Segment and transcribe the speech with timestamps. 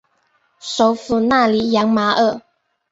[0.59, 2.41] 首府纳里扬马尔。